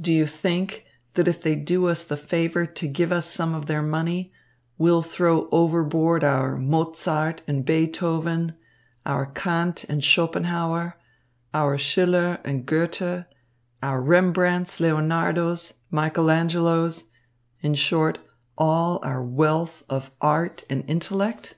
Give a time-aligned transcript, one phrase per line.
[0.00, 0.84] Do you think
[1.14, 4.32] that if they do us the favour to give us some of their money,
[4.78, 8.54] we'll throw overboard our Mozart and Beethoven,
[9.06, 10.98] our Kant and Schopenhauer,
[11.54, 13.24] our Schiller and Goethe,
[13.80, 17.04] our Rembrandts, Leonardos, Michael Angelos,
[17.60, 18.18] in short,
[18.58, 21.54] all our wealth of art and intellect?